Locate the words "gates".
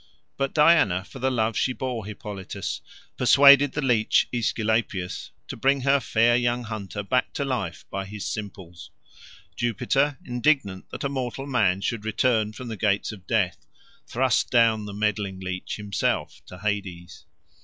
12.77-13.11